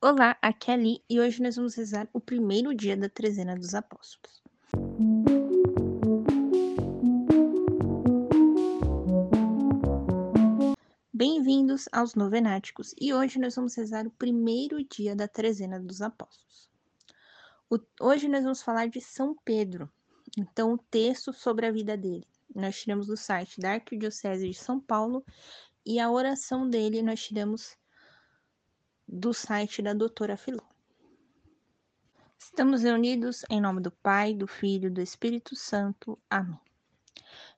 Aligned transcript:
Olá, 0.00 0.38
aqui 0.40 0.70
é 0.70 0.74
a 0.74 0.76
Li 0.76 1.02
e 1.10 1.18
hoje 1.18 1.42
nós 1.42 1.56
vamos 1.56 1.74
rezar 1.74 2.08
o 2.12 2.20
primeiro 2.20 2.72
dia 2.72 2.96
da 2.96 3.08
trezena 3.08 3.56
dos 3.56 3.74
apóstolos. 3.74 4.40
Bem-vindos 11.12 11.88
aos 11.90 12.14
Novenáticos 12.14 12.94
e 12.96 13.12
hoje 13.12 13.40
nós 13.40 13.56
vamos 13.56 13.74
rezar 13.74 14.06
o 14.06 14.10
primeiro 14.12 14.84
dia 14.84 15.16
da 15.16 15.26
trezena 15.26 15.80
dos 15.80 16.00
apóstolos. 16.00 16.70
O, 17.68 17.80
hoje 18.00 18.28
nós 18.28 18.44
vamos 18.44 18.62
falar 18.62 18.88
de 18.88 19.00
São 19.00 19.34
Pedro, 19.44 19.90
então 20.38 20.74
o 20.74 20.78
texto 20.78 21.32
sobre 21.32 21.66
a 21.66 21.72
vida 21.72 21.96
dele. 21.96 22.24
Nós 22.54 22.80
tiramos 22.80 23.08
do 23.08 23.16
site 23.16 23.60
da 23.60 23.72
Arquidiocese 23.72 24.48
de 24.48 24.56
São 24.56 24.78
Paulo 24.78 25.24
e 25.84 25.98
a 25.98 26.08
oração 26.08 26.70
dele 26.70 27.02
nós 27.02 27.20
tiramos 27.20 27.76
do 29.08 29.32
site 29.32 29.80
da 29.80 29.94
doutora 29.94 30.36
Filó. 30.36 30.62
Estamos 32.38 32.82
reunidos 32.82 33.42
em 33.48 33.58
nome 33.58 33.80
do 33.80 33.90
Pai, 33.90 34.34
do 34.34 34.46
Filho 34.46 34.88
e 34.88 34.90
do 34.90 35.00
Espírito 35.00 35.56
Santo. 35.56 36.18
Amém. 36.28 36.60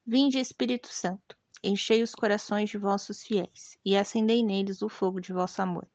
Vinde, 0.06 0.38
Espírito 0.38 0.86
Santo, 0.86 1.36
enchei 1.62 2.02
os 2.02 2.14
corações 2.14 2.70
de 2.70 2.78
vossos 2.78 3.24
fiéis 3.24 3.76
e 3.84 3.96
acendei 3.96 4.44
neles 4.44 4.80
o 4.80 4.88
fogo 4.88 5.20
de 5.20 5.32
vosso 5.32 5.60
amor. 5.60 5.88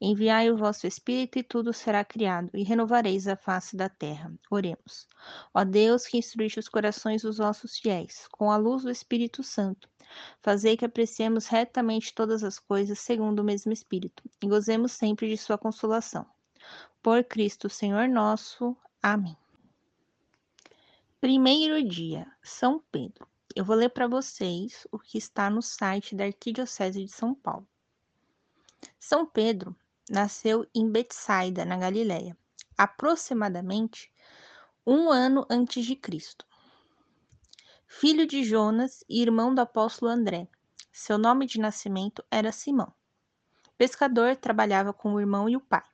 Enviai 0.00 0.50
o 0.50 0.56
vosso 0.56 0.86
Espírito 0.86 1.38
e 1.38 1.42
tudo 1.42 1.72
será 1.72 2.04
criado, 2.04 2.50
e 2.54 2.62
renovareis 2.62 3.28
a 3.28 3.36
face 3.36 3.76
da 3.76 3.88
terra. 3.88 4.32
Oremos. 4.50 5.06
Ó 5.52 5.62
Deus, 5.62 6.06
que 6.06 6.16
instruiste 6.16 6.58
os 6.58 6.68
corações 6.68 7.22
dos 7.22 7.38
vossos 7.38 7.78
fiéis, 7.78 8.26
com 8.32 8.50
a 8.50 8.56
luz 8.56 8.84
do 8.84 8.90
Espírito 8.90 9.42
Santo, 9.42 9.88
Fazei 10.42 10.76
que 10.76 10.84
apreciemos 10.84 11.46
retamente 11.46 12.14
todas 12.14 12.44
as 12.44 12.58
coisas 12.58 12.98
segundo 12.98 13.40
o 13.40 13.44
mesmo 13.44 13.72
Espírito 13.72 14.22
e 14.42 14.48
gozemos 14.48 14.92
sempre 14.92 15.28
de 15.28 15.36
Sua 15.36 15.58
consolação. 15.58 16.26
Por 17.02 17.22
Cristo, 17.24 17.68
Senhor 17.68 18.08
nosso. 18.08 18.76
Amém. 19.02 19.36
Primeiro 21.20 21.82
dia, 21.82 22.26
São 22.42 22.82
Pedro. 22.90 23.26
Eu 23.54 23.64
vou 23.64 23.74
ler 23.74 23.88
para 23.88 24.06
vocês 24.06 24.86
o 24.92 24.98
que 24.98 25.16
está 25.16 25.48
no 25.48 25.62
site 25.62 26.14
da 26.14 26.24
Arquidiocese 26.24 27.04
de 27.04 27.10
São 27.10 27.34
Paulo. 27.34 27.66
São 28.98 29.24
Pedro 29.24 29.74
nasceu 30.10 30.66
em 30.74 30.90
Betsaida, 30.90 31.64
na 31.64 31.76
Galiléia, 31.76 32.36
aproximadamente 32.76 34.12
um 34.86 35.10
ano 35.10 35.46
antes 35.50 35.84
de 35.84 35.96
Cristo 35.96 36.46
filho 37.88 38.26
de 38.26 38.42
Jonas 38.42 39.04
e 39.08 39.22
irmão 39.22 39.54
do 39.54 39.60
apóstolo 39.60 40.10
André. 40.10 40.48
Seu 40.92 41.16
nome 41.16 41.46
de 41.46 41.60
nascimento 41.60 42.22
era 42.30 42.52
Simão. 42.52 42.92
Pescador, 43.78 44.36
trabalhava 44.36 44.92
com 44.92 45.14
o 45.14 45.20
irmão 45.20 45.48
e 45.48 45.56
o 45.56 45.60
pai. 45.60 45.84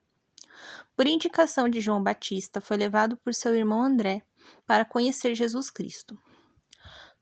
Por 0.96 1.06
indicação 1.06 1.68
de 1.68 1.80
João 1.80 2.02
Batista, 2.02 2.60
foi 2.60 2.76
levado 2.76 3.16
por 3.16 3.34
seu 3.34 3.54
irmão 3.54 3.82
André 3.82 4.22
para 4.66 4.84
conhecer 4.84 5.34
Jesus 5.34 5.70
Cristo. 5.70 6.18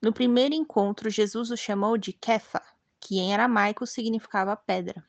No 0.01 0.13
primeiro 0.13 0.55
encontro, 0.55 1.11
Jesus 1.11 1.51
o 1.51 1.57
chamou 1.57 1.99
de 1.99 2.13
Kefa, 2.13 2.63
que 2.99 3.19
em 3.19 3.35
aramaico 3.35 3.87
significava 3.87 4.57
pedra, 4.57 5.05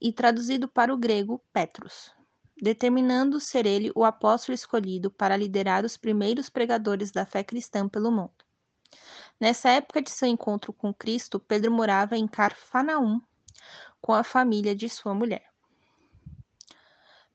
e 0.00 0.12
traduzido 0.12 0.68
para 0.68 0.92
o 0.92 0.98
grego, 0.98 1.42
Petrus, 1.52 2.10
determinando 2.60 3.40
ser 3.40 3.64
ele 3.64 3.90
o 3.94 4.04
apóstolo 4.04 4.54
escolhido 4.54 5.10
para 5.10 5.36
liderar 5.36 5.84
os 5.84 5.96
primeiros 5.96 6.50
pregadores 6.50 7.10
da 7.10 7.24
fé 7.24 7.42
cristã 7.42 7.88
pelo 7.88 8.10
mundo. 8.10 8.41
Nessa 9.40 9.70
época 9.70 10.00
de 10.00 10.10
seu 10.10 10.28
encontro 10.28 10.72
com 10.72 10.94
Cristo, 10.94 11.40
Pedro 11.40 11.72
morava 11.72 12.16
em 12.16 12.28
Carfanaum 12.28 13.20
com 14.00 14.12
a 14.12 14.22
família 14.22 14.74
de 14.74 14.88
sua 14.88 15.14
mulher. 15.14 15.50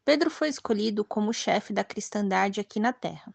Pedro 0.06 0.30
foi 0.30 0.48
escolhido 0.48 1.04
como 1.04 1.34
chefe 1.34 1.74
da 1.74 1.84
cristandade 1.84 2.62
aqui 2.62 2.80
na 2.80 2.94
terra. 2.94 3.34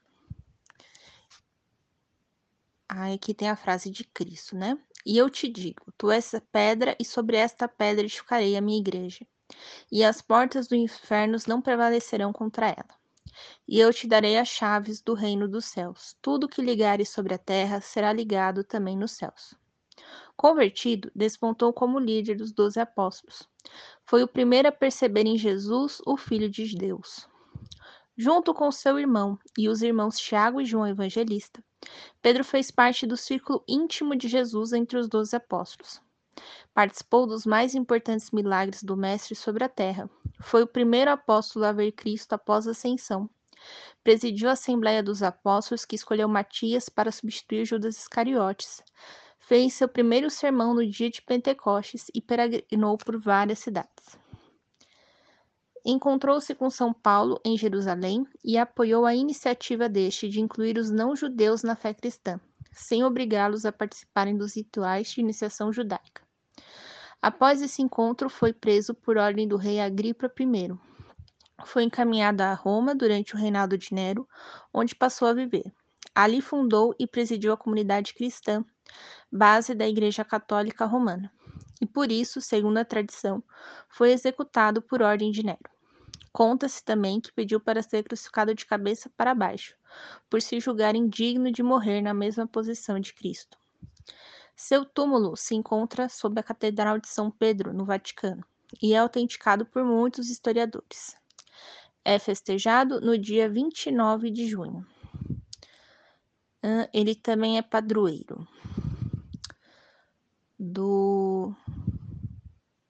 Ah, 2.89 3.13
aqui 3.13 3.35
tem 3.35 3.49
a 3.49 3.57
frase 3.57 3.91
de 3.91 4.05
Cristo, 4.05 4.57
né? 4.57 4.79
E 5.05 5.19
eu 5.19 5.29
te 5.29 5.49
digo: 5.49 5.93
tu 5.99 6.11
és 6.11 6.33
pedra, 6.51 6.97
e 6.99 7.05
sobre 7.05 7.37
esta 7.37 7.69
pedra 7.69 8.05
edificarei 8.05 8.57
a 8.57 8.61
minha 8.61 8.79
igreja, 8.79 9.27
e 9.91 10.05
as 10.05 10.23
portas 10.23 10.67
do 10.67 10.75
inferno 10.75 11.37
não 11.47 11.61
prevalecerão 11.61 12.33
contra 12.33 12.69
ela 12.69 13.02
e 13.67 13.79
eu 13.79 13.93
te 13.93 14.07
darei 14.07 14.37
as 14.39 14.49
chaves 14.49 15.01
do 15.01 15.15
reino 15.15 15.49
dos 15.49 15.67
céus. 15.67 16.17
Tudo 16.21 16.49
que 16.49 16.63
ligares 16.63 17.09
sobre 17.09 17.35
a 17.35 17.39
terra 17.39 17.81
será 17.81 18.13
ligado 18.13 18.65
também 18.65 18.97
nos 18.97 19.13
céus. 19.13 19.55
Convertido, 20.37 21.11
despontou 21.15 21.73
como 21.73 21.99
líder 21.99 22.37
dos 22.37 22.53
doze 22.53 22.81
apóstolos. 22.81 23.49
Foi 24.05 24.23
o 24.23 24.29
primeiro 24.29 24.69
a 24.69 24.73
perceber 24.73 25.27
em 25.27 25.37
Jesus 25.37 26.01
o 26.07 26.17
Filho 26.17 26.49
de 26.49 26.77
Deus. 26.77 27.29
Junto 28.17 28.53
com 28.53 28.71
seu 28.71 28.99
irmão 28.99 29.39
e 29.57 29.69
os 29.69 29.83
irmãos 29.83 30.19
Tiago 30.19 30.61
e 30.61 30.65
João 30.65 30.87
Evangelista, 30.87 31.63
Pedro 32.21 32.45
fez 32.45 32.71
parte 32.71 33.07
do 33.07 33.17
círculo 33.17 33.65
íntimo 33.67 34.15
de 34.15 34.29
Jesus 34.29 34.73
entre 34.73 34.99
os 34.99 35.09
doze 35.09 35.35
apóstolos. 35.35 36.01
Participou 36.75 37.27
dos 37.27 37.45
mais 37.45 37.75
importantes 37.75 38.31
milagres 38.31 38.83
do 38.83 38.97
Mestre 38.97 39.35
sobre 39.35 39.65
a 39.65 39.69
terra. 39.69 40.09
Foi 40.41 40.63
o 40.63 40.67
primeiro 40.67 41.11
apóstolo 41.11 41.65
a 41.65 41.73
ver 41.73 41.93
Cristo 41.93 42.33
após 42.33 42.67
a 42.67 42.71
ascensão. 42.71 43.29
Presidiu 44.03 44.49
a 44.49 44.53
Assembleia 44.53 45.03
dos 45.03 45.23
Apóstolos, 45.23 45.85
que 45.85 45.95
escolheu 45.95 46.29
Matias 46.29 46.89
para 46.89 47.13
substituir 47.13 47.65
Judas 47.65 47.97
Iscariotes. 47.97 48.83
Fez 49.39 49.75
seu 49.75 49.89
primeiro 49.89 50.31
sermão 50.31 50.75
no 50.75 50.87
dia 50.87 51.11
de 51.11 51.23
Pentecostes 51.23 52.07
e 52.15 52.21
peregrinou 52.21 52.97
por 52.97 53.21
várias 53.21 53.59
cidades. 53.59 54.19
Encontrou-se 55.85 56.55
com 56.55 56.71
São 56.71 56.93
Paulo 56.93 57.41
em 57.45 57.59
Jerusalém 57.59 58.25
e 58.45 58.57
apoiou 58.57 59.05
a 59.05 59.15
iniciativa 59.17 59.89
deste 59.89 60.29
de 60.29 60.41
incluir 60.41 60.79
os 60.79 60.91
não-judeus 60.91 61.65
na 61.65 61.75
fé 61.75 61.93
cristã, 61.93 62.41
sem 62.73 63.03
obrigá-los 63.03 63.67
a 63.67 63.73
participarem 63.73 64.37
dos 64.37 64.55
rituais 64.55 65.11
de 65.11 65.21
iniciação 65.21 65.73
judaica. 65.73 66.22
Após 67.23 67.63
esse 67.63 67.81
encontro, 67.81 68.29
foi 68.29 68.53
preso 68.53 68.93
por 68.93 69.17
ordem 69.17 69.47
do 69.47 69.57
rei 69.57 69.79
Agripa 69.79 70.27
I. 70.27 70.77
Foi 71.65 71.85
encaminhado 71.85 72.43
a 72.43 72.53
Roma 72.53 72.97
durante 72.97 73.37
o 73.37 73.39
reinado 73.39 73.79
de 73.79 73.95
Nero, 73.95 74.29
onde 74.75 74.97
passou 74.97 75.29
a 75.29 75.33
viver. 75.33 75.73
Ali 76.13 76.41
fundou 76.41 76.93
e 76.99 77.07
presidiu 77.07 77.53
a 77.53 77.57
comunidade 77.57 78.13
cristã, 78.13 78.65
base 79.31 79.73
da 79.73 79.89
Igreja 79.89 80.25
Católica 80.25 80.85
Romana. 80.85 81.33
E 81.81 81.87
por 81.87 82.11
isso, 82.11 82.41
segundo 82.41 82.79
a 82.79 82.85
tradição, 82.85 83.41
foi 83.89 84.11
executado 84.11 84.83
por 84.83 85.01
ordem 85.01 85.31
de 85.31 85.45
Nero. 85.45 85.71
Conta-se 86.33 86.85
também 86.85 87.21
que 87.21 87.33
pediu 87.33 87.61
para 87.61 87.85
ser 87.85 88.03
crucificado 88.03 88.53
de 88.53 88.67
cabeça 88.67 89.09
para 89.17 89.33
baixo, 89.33 89.77
por 90.29 90.43
se 90.43 90.59
julgar 90.59 90.97
indigno 90.97 91.53
de 91.53 91.63
morrer 91.63 92.01
na 92.01 92.13
mesma 92.13 92.49
posição 92.49 92.99
de 92.99 93.15
Cristo. 93.15 93.62
Seu 94.63 94.85
túmulo 94.85 95.37
se 95.37 95.57
encontra 95.57 96.09
sob 96.09 96.39
a 96.39 96.43
Catedral 96.43 97.01
de 97.01 97.09
São 97.09 97.33
Pedro, 97.33 97.73
no 97.73 97.85
Vaticano, 97.85 98.45
e 98.81 98.95
é 98.95 98.99
autenticado 98.99 99.67
por 99.67 99.85
muitos 99.85 100.31
historiadores. 100.31 101.17
É 102.05 102.17
festejado 102.17 103.01
no 103.01 103.19
dia 103.19 103.51
29 103.51 104.31
de 104.31 104.47
junho. 104.47 104.87
Ele 106.95 107.17
também 107.17 107.59
é 107.59 107.63
padroeiro 107.63 108.47
do 110.57 111.53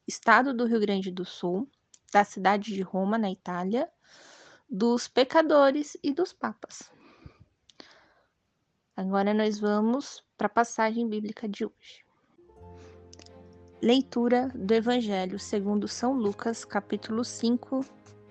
estado 0.07 0.53
do 0.53 0.67
Rio 0.67 0.79
Grande 0.79 1.11
do 1.11 1.25
Sul, 1.25 1.67
da 2.13 2.23
cidade 2.23 2.75
de 2.75 2.83
Roma, 2.83 3.17
na 3.17 3.31
Itália, 3.31 3.89
dos 4.69 5.09
pecadores 5.09 5.97
e 6.03 6.13
dos 6.13 6.35
papas. 6.35 6.91
Agora 8.95 9.33
nós 9.33 9.59
vamos 9.59 10.23
para 10.43 10.49
a 10.49 10.51
passagem 10.51 11.09
bíblica 11.09 11.49
de 11.49 11.65
hoje. 11.65 12.05
Leitura 13.81 14.51
do 14.53 14.75
Evangelho 14.75 15.39
segundo 15.39 15.87
São 15.87 16.15
Lucas, 16.15 16.65
capítulo 16.65 17.25
5, 17.25 17.85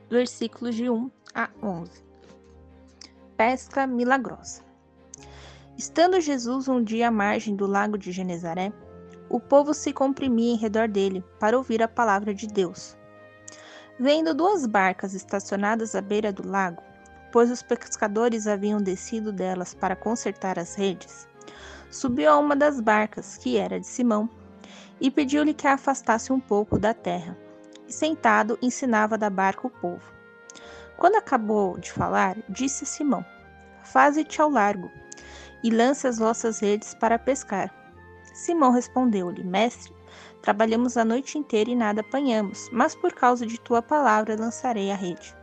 versículos 0.10 0.75
de 0.75 0.90
1 0.90 1.10
a 1.34 1.50
11. 1.63 2.04
Pesca 3.38 3.88
milagrosa. 3.88 4.62
Estando 5.78 6.19
Jesus 6.19 6.68
um 6.68 6.84
dia 6.84 7.08
à 7.08 7.12
margem 7.12 7.56
do 7.56 7.66
lago 7.66 7.98
de 7.98 8.12
Genezaré, 8.12 8.74
o 9.30 9.40
povo 9.40 9.74
se 9.74 9.94
comprimia 9.94 10.52
em 10.52 10.57
redor 10.57 10.90
dele 10.90 11.24
para 11.40 11.57
ouvir 11.57 11.81
a 11.81 11.88
palavra 11.88 12.34
de 12.34 12.46
Deus. 12.46 12.98
Vendo 13.98 14.34
duas 14.34 14.66
barcas 14.66 15.14
estacionadas 15.14 15.96
à 15.96 16.02
beira 16.02 16.34
do 16.34 16.46
lago, 16.46 16.84
pois 17.31 17.50
os 17.50 17.64
pescadores 17.64 18.48
haviam 18.48 18.81
descido 18.81 19.31
delas 19.31 19.74
para 19.74 19.96
consertar 19.96 20.60
as 20.60 20.75
redes, 20.75 21.31
subiu 21.92 22.32
a 22.32 22.38
uma 22.38 22.56
das 22.56 22.80
barcas, 22.80 23.38
que 23.38 23.58
era 23.58 23.80
de 23.80 23.86
Simão, 23.86 24.28
e 25.00 25.12
pediu-lhe 25.12 25.54
que 25.54 25.68
a 25.68 25.74
afastasse 25.74 26.34
um 26.34 26.40
pouco 26.40 26.80
da 26.80 26.94
terra, 26.94 27.38
e 27.88 27.94
sentado 27.94 28.58
ensinava 28.62 29.18
da 29.18 29.30
barca 29.30 29.68
o 29.68 29.70
povo. 29.70 30.12
Quando 30.98 31.18
acabou 31.18 31.78
de 31.78 31.92
falar, 31.92 32.38
disse 32.50 32.84
a 32.84 32.88
Simão: 32.88 33.26
Faze-te 33.84 34.42
ao 34.42 34.50
largo, 34.50 34.90
e 35.64 35.70
lance 35.70 36.08
as 36.08 36.18
vossas 36.18 36.60
redes 36.60 36.96
para 36.96 37.20
pescar. 37.20 37.72
Simão 38.34 38.72
respondeu-lhe: 38.72 39.44
Mestre, 39.44 39.94
Trabalhamos 40.42 40.98
a 40.98 41.06
noite 41.06 41.38
inteira 41.38 41.70
e 41.70 41.76
nada 41.76 42.02
apanhamos, 42.02 42.68
mas 42.72 42.96
por 42.96 43.14
causa 43.14 43.46
de 43.46 43.60
tua 43.60 43.82
palavra 43.82 44.36
lançarei 44.36 44.92
a 44.92 44.96
rede. 44.96 45.36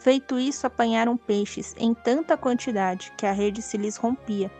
Feito 0.00 0.38
isso, 0.38 0.66
apanharam 0.66 1.16
peixes 1.16 1.74
em 1.78 1.94
tanta 1.94 2.36
quantidade 2.36 3.12
que 3.16 3.24
a 3.24 3.32
rede 3.32 3.62
se 3.62 3.76
lhes 3.76 3.96
rompia. 3.96 4.50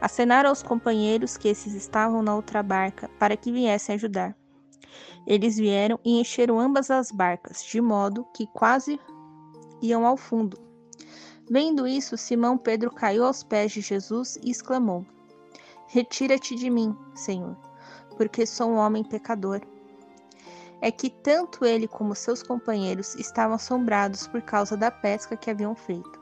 Acenaram 0.00 0.48
aos 0.48 0.62
companheiros 0.62 1.36
que 1.36 1.48
esses 1.48 1.74
estavam 1.74 2.22
na 2.22 2.34
outra 2.34 2.62
barca 2.62 3.08
para 3.18 3.36
que 3.36 3.52
viessem 3.52 3.94
ajudar. 3.94 4.36
Eles 5.26 5.56
vieram 5.56 5.98
e 6.04 6.20
encheram 6.20 6.58
ambas 6.58 6.90
as 6.90 7.10
barcas, 7.10 7.62
de 7.64 7.80
modo 7.80 8.26
que 8.34 8.46
quase 8.46 8.98
iam 9.82 10.06
ao 10.06 10.16
fundo. 10.16 10.58
Vendo 11.50 11.86
isso, 11.86 12.16
Simão 12.16 12.56
Pedro 12.56 12.90
caiu 12.90 13.24
aos 13.24 13.42
pés 13.42 13.72
de 13.72 13.80
Jesus 13.80 14.36
e 14.42 14.50
exclamou: 14.50 15.04
Retira-te 15.88 16.54
de 16.54 16.70
mim, 16.70 16.96
Senhor, 17.14 17.56
porque 18.16 18.46
sou 18.46 18.70
um 18.70 18.76
homem 18.76 19.04
pecador 19.04 19.60
é 20.80 20.90
que 20.90 21.10
tanto 21.10 21.64
ele 21.64 21.86
como 21.86 22.14
seus 22.14 22.42
companheiros 22.42 23.14
estavam 23.16 23.56
assombrados 23.56 24.26
por 24.26 24.40
causa 24.42 24.76
da 24.76 24.90
pesca 24.90 25.36
que 25.36 25.50
haviam 25.50 25.74
feito. 25.74 26.19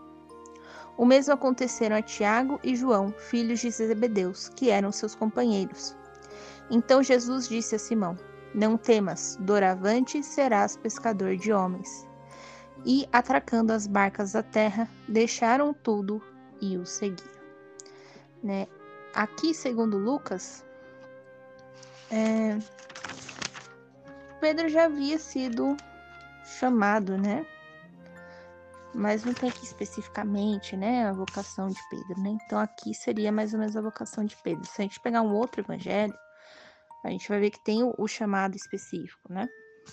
O 0.98 1.06
mesmo 1.06 1.32
aconteceram 1.32 1.94
a 1.94 2.02
Tiago 2.02 2.58
e 2.60 2.74
João, 2.74 3.12
filhos 3.12 3.60
de 3.60 3.70
Zebedeus, 3.70 4.48
que 4.48 4.68
eram 4.68 4.90
seus 4.90 5.14
companheiros. 5.14 5.96
Então 6.68 7.04
Jesus 7.04 7.48
disse 7.48 7.76
a 7.76 7.78
Simão: 7.78 8.18
Não 8.52 8.76
temas, 8.76 9.38
doravante 9.40 10.20
serás 10.24 10.76
pescador 10.76 11.36
de 11.36 11.52
homens. 11.52 12.04
E, 12.84 13.08
atracando 13.12 13.72
as 13.72 13.86
barcas 13.86 14.32
da 14.32 14.42
terra, 14.42 14.88
deixaram 15.08 15.72
tudo 15.72 16.20
e 16.60 16.76
o 16.76 16.84
seguiram. 16.84 17.38
Né? 18.42 18.66
Aqui, 19.14 19.54
segundo 19.54 19.96
Lucas, 19.98 20.64
é, 22.10 22.58
Pedro 24.40 24.68
já 24.68 24.86
havia 24.86 25.18
sido 25.18 25.76
chamado, 26.44 27.16
né? 27.16 27.46
Mas 28.94 29.22
não 29.24 29.34
tem 29.34 29.50
aqui 29.50 29.64
especificamente, 29.64 30.76
né, 30.76 31.06
a 31.06 31.12
vocação 31.12 31.68
de 31.68 31.80
Pedro, 31.90 32.20
né? 32.20 32.30
Então 32.30 32.58
aqui 32.58 32.94
seria 32.94 33.30
mais 33.30 33.52
ou 33.52 33.60
menos 33.60 33.76
a 33.76 33.80
vocação 33.80 34.24
de 34.24 34.36
Pedro. 34.36 34.66
Se 34.66 34.80
a 34.80 34.84
gente 34.84 35.00
pegar 35.00 35.22
um 35.22 35.34
outro 35.34 35.60
evangelho, 35.60 36.14
a 37.04 37.10
gente 37.10 37.28
vai 37.28 37.38
ver 37.38 37.50
que 37.50 37.62
tem 37.64 37.82
o, 37.82 37.94
o 37.98 38.08
chamado 38.08 38.56
específico, 38.56 39.32
né? 39.32 39.48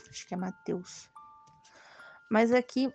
Acho 0.10 0.28
que 0.28 0.34
é 0.34 0.38
Mateus. 0.38 1.10
Mas 2.32 2.52
aqui 2.52 2.92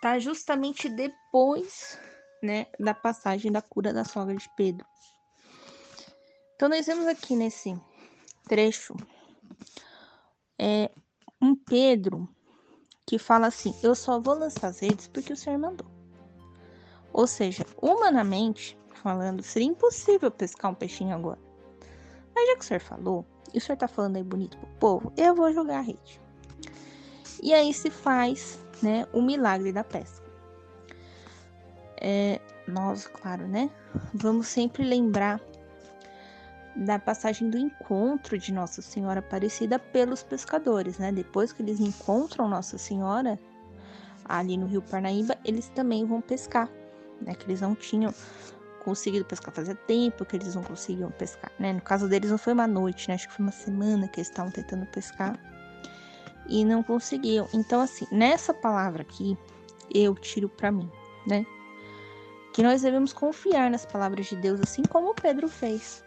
tá 0.00 0.18
justamente 0.18 0.88
depois, 0.88 1.98
né, 2.42 2.66
da 2.78 2.94
passagem 2.94 3.50
da 3.50 3.60
cura 3.60 3.92
da 3.92 4.04
sogra 4.04 4.36
de 4.36 4.48
Pedro. 4.56 4.86
Então 6.54 6.68
nós 6.68 6.86
vemos 6.86 7.06
aqui 7.06 7.34
nesse 7.34 7.76
trecho 8.48 8.94
é 10.58 10.90
um 11.40 11.54
Pedro 11.54 12.28
que 13.08 13.18
fala 13.18 13.46
assim: 13.46 13.74
Eu 13.82 13.94
só 13.94 14.20
vou 14.20 14.34
lançar 14.34 14.68
as 14.68 14.80
redes 14.80 15.08
porque 15.08 15.32
o 15.32 15.36
Senhor 15.36 15.58
mandou. 15.58 15.86
Ou 17.10 17.26
seja, 17.26 17.64
humanamente 17.80 18.78
falando, 19.02 19.42
seria 19.42 19.66
impossível 19.66 20.30
pescar 20.30 20.70
um 20.70 20.74
peixinho 20.74 21.14
agora. 21.14 21.38
Mas 22.34 22.46
já 22.46 22.54
que 22.56 22.60
o 22.64 22.64
Senhor 22.64 22.80
falou, 22.80 23.24
e 23.54 23.56
o 23.56 23.60
Senhor 23.62 23.78
tá 23.78 23.88
falando 23.88 24.16
aí 24.16 24.22
bonito 24.22 24.58
pro 24.58 24.68
povo, 24.78 25.12
eu 25.16 25.34
vou 25.34 25.50
jogar 25.54 25.78
a 25.78 25.80
rede. 25.80 26.20
E 27.42 27.54
aí 27.54 27.72
se 27.72 27.90
faz, 27.90 28.58
né, 28.82 29.06
o 29.14 29.22
milagre 29.22 29.72
da 29.72 29.82
pesca. 29.82 30.28
É, 31.96 32.38
nós, 32.66 33.06
claro, 33.06 33.48
né, 33.48 33.70
vamos 34.12 34.48
sempre 34.48 34.84
lembrar 34.84 35.40
da 36.76 36.98
passagem 36.98 37.50
do 37.50 37.58
encontro 37.58 38.38
de 38.38 38.52
Nossa 38.52 38.80
Senhora 38.80 39.20
Aparecida 39.20 39.78
pelos 39.78 40.22
pescadores, 40.22 40.98
né? 40.98 41.10
Depois 41.10 41.52
que 41.52 41.62
eles 41.62 41.80
encontram 41.80 42.48
Nossa 42.48 42.78
Senhora 42.78 43.38
ali 44.24 44.56
no 44.56 44.66
Rio 44.66 44.82
Parnaíba, 44.82 45.36
eles 45.44 45.68
também 45.70 46.04
vão 46.04 46.20
pescar, 46.20 46.68
né? 47.20 47.34
Que 47.34 47.46
eles 47.46 47.60
não 47.60 47.74
tinham 47.74 48.14
conseguido 48.84 49.24
pescar 49.24 49.52
fazia 49.52 49.74
tempo 49.74 50.24
que 50.24 50.36
eles 50.36 50.54
não 50.54 50.62
conseguiam 50.62 51.10
pescar, 51.10 51.52
né? 51.58 51.72
No 51.72 51.80
caso 51.80 52.08
deles 52.08 52.30
não 52.30 52.38
foi 52.38 52.52
uma 52.52 52.66
noite, 52.66 53.08
né? 53.08 53.14
Acho 53.14 53.28
que 53.28 53.34
foi 53.34 53.44
uma 53.44 53.52
semana 53.52 54.08
que 54.08 54.20
eles 54.20 54.28
estavam 54.28 54.52
tentando 54.52 54.86
pescar 54.86 55.38
e 56.46 56.64
não 56.64 56.82
conseguiam. 56.82 57.48
Então 57.52 57.80
assim, 57.80 58.06
nessa 58.12 58.54
palavra 58.54 59.02
aqui, 59.02 59.36
eu 59.92 60.14
tiro 60.14 60.48
para 60.48 60.70
mim, 60.70 60.90
né? 61.26 61.44
Que 62.52 62.62
nós 62.62 62.82
devemos 62.82 63.12
confiar 63.12 63.70
nas 63.70 63.84
palavras 63.84 64.26
de 64.26 64.36
Deus, 64.36 64.60
assim 64.60 64.82
como 64.82 65.14
Pedro 65.14 65.48
fez 65.48 66.04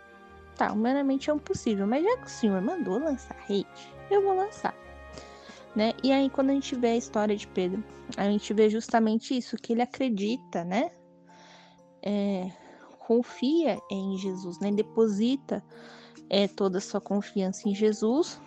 tá, 0.62 0.72
humanamente 0.72 1.32
é 1.32 1.34
impossível, 1.34 1.88
mas 1.88 2.04
já 2.04 2.18
que 2.18 2.28
o 2.28 2.30
senhor 2.30 2.62
mandou 2.62 3.00
lançar 3.00 3.36
rede, 3.48 3.68
eu 4.12 4.22
vou 4.22 4.36
lançar. 4.36 4.76
Né? 5.76 5.94
E 6.04 6.12
aí, 6.12 6.30
quando 6.30 6.52
a 6.52 6.54
gente 6.54 6.76
vê 6.76 6.90
a 6.90 6.98
história 6.98 7.36
de 7.36 7.48
Pedro, 7.48 7.84
a 8.16 8.26
gente 8.26 8.54
vê 8.54 8.70
justamente 8.70 9.36
isso, 9.36 9.56
que 9.56 9.74
ele 9.74 9.82
acredita, 9.82 10.64
né? 10.64 10.92
É, 12.04 12.52
confia 13.00 13.80
em 13.90 14.18
Jesus, 14.18 14.60
né? 14.60 14.70
Deposita 14.72 15.64
é, 16.30 16.48
toda 16.48 16.78
a 16.78 16.82
sua 16.82 17.00
confiança 17.00 17.70
em 17.70 17.74
Jesus. 17.74 18.40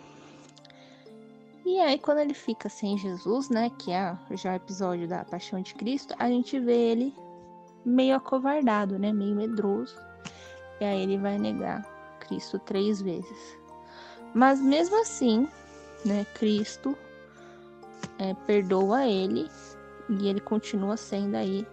E 1.65 1.81
aí, 1.81 1.99
quando 1.99 2.19
ele 2.19 2.35
fica 2.35 2.69
sem 2.69 2.99
Jesus, 2.99 3.49
né? 3.49 3.71
Que 3.79 3.91
é 3.91 4.17
já 4.33 4.53
o 4.53 4.57
episódio 4.57 5.09
da 5.09 5.25
Paixão 5.25 5.63
de 5.63 5.75
Cristo, 5.75 6.15
a 6.19 6.29
gente 6.29 6.61
vê 6.61 6.77
ele 6.77 7.15
meio 7.87 8.17
acovardado, 8.17 8.99
né? 8.99 9.13
Meio 9.15 9.35
medroso. 9.35 9.97
E 10.79 10.85
aí 10.85 11.01
ele 11.01 11.17
vai 11.17 11.39
negar 11.39 11.94
Cristo 12.27 12.59
três 12.59 13.01
vezes. 13.01 13.59
Mas 14.35 14.61
mesmo 14.61 15.01
assim, 15.01 15.49
né, 16.05 16.27
Cristo 16.35 16.97
é, 18.19 18.35
perdoa 18.47 19.07
ele 19.07 19.49
e 20.09 20.29
ele 20.29 20.41
continua 20.41 20.97
sendo 20.97 21.37
aí 21.37 21.67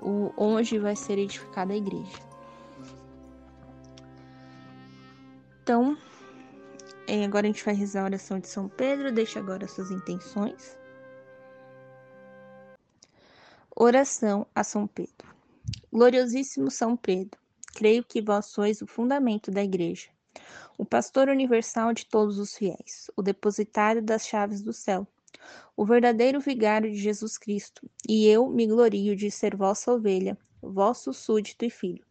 o, 0.00 0.32
onde 0.36 0.78
vai 0.78 0.96
ser 0.96 1.18
edificada 1.18 1.72
a 1.72 1.76
igreja. 1.76 2.32
Então, 5.62 5.96
é, 7.06 7.24
agora 7.24 7.46
a 7.46 7.50
gente 7.50 7.64
vai 7.64 7.74
rezar 7.74 8.02
a 8.02 8.04
oração 8.04 8.38
de 8.38 8.48
São 8.48 8.68
Pedro. 8.68 9.12
Deixa 9.12 9.38
agora 9.38 9.66
suas 9.68 9.90
intenções. 9.90 10.76
Oração 13.74 14.46
a 14.54 14.64
São 14.64 14.86
Pedro. 14.86 15.28
Gloriosíssimo 15.92 16.70
São 16.70 16.96
Pedro 16.96 17.41
Creio 17.74 18.04
que 18.04 18.20
vós 18.20 18.46
sois 18.46 18.82
o 18.82 18.86
fundamento 18.86 19.50
da 19.50 19.62
Igreja, 19.62 20.08
o 20.76 20.84
pastor 20.84 21.28
universal 21.28 21.92
de 21.92 22.06
todos 22.06 22.38
os 22.38 22.56
fiéis, 22.56 23.10
o 23.16 23.22
depositário 23.22 24.02
das 24.02 24.26
chaves 24.26 24.62
do 24.62 24.72
céu, 24.72 25.06
o 25.76 25.84
verdadeiro 25.84 26.38
vigário 26.40 26.90
de 26.90 26.98
Jesus 26.98 27.38
Cristo, 27.38 27.88
e 28.08 28.26
eu 28.28 28.48
me 28.48 28.66
glorio 28.66 29.16
de 29.16 29.30
ser 29.30 29.56
vossa 29.56 29.92
ovelha, 29.92 30.36
vosso 30.60 31.12
súdito 31.12 31.64
e 31.64 31.70
filho. 31.70 32.04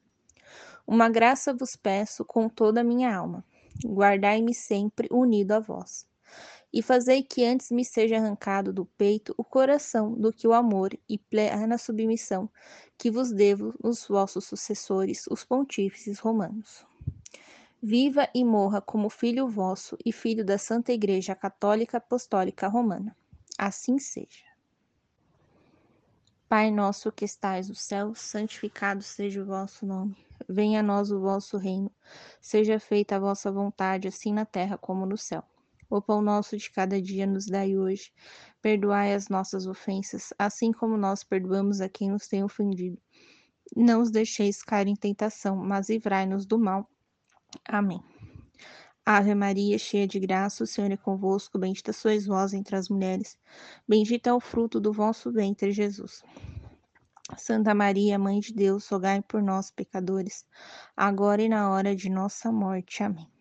Uma 0.86 1.10
graça 1.10 1.54
vos 1.54 1.76
peço 1.76 2.26
com 2.26 2.50
toda 2.50 2.82
a 2.82 2.84
minha 2.84 3.16
alma. 3.16 3.46
Guardai-me 3.86 4.54
sempre 4.54 5.08
unido 5.12 5.54
a 5.54 5.60
vós. 5.60 6.06
E 6.74 6.82
fazei 6.82 7.22
que 7.22 7.44
antes 7.44 7.70
me 7.70 7.84
seja 7.84 8.18
arrancado 8.18 8.72
do 8.72 8.86
peito 8.86 9.34
o 9.38 9.44
coração 9.44 10.14
do 10.14 10.32
que 10.32 10.48
o 10.48 10.54
amor 10.54 10.98
e 11.08 11.18
plena 11.18 11.78
submissão 11.78 12.50
que 12.98 13.12
vos 13.12 13.32
devo 13.32 13.74
os 13.84 14.08
vossos 14.08 14.46
sucessores, 14.46 15.26
os 15.28 15.44
pontífices 15.44 16.20
romanos. 16.20 16.86
Viva 17.82 18.30
e 18.34 18.46
morra 18.46 18.80
como 18.80 19.10
filho 19.10 19.48
vosso 19.48 19.98
e 20.06 20.14
filho 20.14 20.46
da 20.46 20.58
Santa 20.58 20.94
Igreja 20.94 21.34
Católica 21.34 21.98
Apostólica 21.98 22.68
Romana. 22.68 23.18
Assim 23.58 23.98
seja. 23.98 24.46
Pai 26.48 26.70
nosso 26.70 27.12
que 27.12 27.26
estais 27.26 27.70
no 27.70 27.76
céu, 27.76 28.14
santificado 28.14 29.02
seja 29.02 29.42
o 29.42 29.46
vosso 29.46 29.86
nome. 29.86 30.16
Venha 30.48 30.82
a 30.82 30.84
nós 30.84 31.12
o 31.12 31.20
vosso 31.20 31.58
reino. 31.58 31.92
Seja 32.40 32.80
feita 32.80 33.16
a 33.16 33.20
vossa 33.20 33.52
vontade, 33.52 34.08
assim 34.08 34.32
na 34.32 34.46
terra 34.46 34.78
como 34.78 35.06
no 35.06 35.18
céu. 35.18 35.44
O 35.92 36.02
pão 36.02 36.22
nosso 36.22 36.56
de 36.56 36.72
cada 36.72 37.02
dia 37.02 37.28
nos 37.28 37.48
dai 37.48 37.78
hoje. 37.78 38.14
Perdoai 38.62 39.14
as 39.14 39.28
nossas 39.28 39.68
ofensas, 39.68 40.34
assim 40.40 40.72
como 40.72 40.96
nós 40.96 41.22
perdoamos 41.22 41.82
a 41.82 41.90
quem 41.90 42.12
nos 42.12 42.30
tem 42.30 42.42
ofendido. 42.42 42.98
Não 43.76 44.02
os 44.02 44.10
deixeis 44.10 44.64
cair 44.64 44.88
em 44.88 44.96
tentação, 44.96 45.58
mas 45.58 45.90
livrai-nos 45.90 46.46
do 46.46 46.58
mal. 46.58 46.90
Amém. 47.68 48.02
Ave 49.06 49.36
Maria, 49.36 49.78
cheia 49.78 50.08
de 50.08 50.18
graça, 50.18 50.64
o 50.64 50.68
Senhor 50.68 50.90
é 50.92 50.96
convosco, 50.96 51.60
bendita 51.60 51.92
sois 51.92 52.26
vós 52.26 52.54
entre 52.54 52.78
as 52.78 52.88
mulheres, 52.88 53.38
bendito 53.86 54.28
é 54.28 54.34
o 54.34 54.40
fruto 54.40 54.80
do 54.80 54.94
vosso 54.94 55.30
ventre, 55.30 55.74
Jesus. 55.74 56.24
Santa 57.36 57.76
Maria, 57.76 58.18
Mãe 58.18 58.40
de 58.40 58.54
Deus, 58.54 58.88
rogai 58.88 59.22
por 59.22 59.42
nós, 59.42 59.70
pecadores, 59.72 60.46
agora 60.96 61.42
e 61.42 61.50
na 61.50 61.70
hora 61.70 61.94
de 61.94 62.10
nossa 62.10 62.50
morte. 62.50 63.04
Amém. 63.04 63.41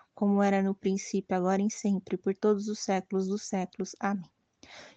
como 0.21 0.43
era 0.43 0.61
no 0.61 0.75
princípio, 0.75 1.35
agora 1.35 1.63
e 1.63 1.71
sempre, 1.71 2.15
por 2.15 2.35
todos 2.35 2.67
os 2.67 2.77
séculos 2.77 3.27
dos 3.27 3.41
séculos. 3.41 3.95
Amém. 3.99 4.29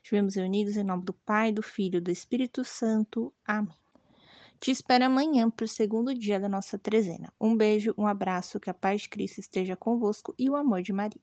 Estivemos 0.02 0.34
reunidos 0.34 0.76
em 0.76 0.84
nome 0.84 1.02
do 1.02 1.14
Pai, 1.14 1.50
do 1.50 1.62
Filho 1.62 1.96
e 1.96 2.00
do 2.02 2.10
Espírito 2.10 2.62
Santo. 2.62 3.32
Amém. 3.42 3.74
Te 4.60 4.70
espero 4.70 5.06
amanhã 5.06 5.48
para 5.48 5.64
o 5.64 5.68
segundo 5.68 6.12
dia 6.14 6.38
da 6.38 6.46
nossa 6.46 6.78
trezena. 6.78 7.32
Um 7.40 7.56
beijo, 7.56 7.94
um 7.96 8.06
abraço, 8.06 8.60
que 8.60 8.68
a 8.68 8.74
paz 8.74 9.00
de 9.00 9.08
Cristo 9.08 9.40
esteja 9.40 9.74
convosco 9.74 10.34
e 10.38 10.50
o 10.50 10.56
amor 10.56 10.82
de 10.82 10.92
Maria. 10.92 11.22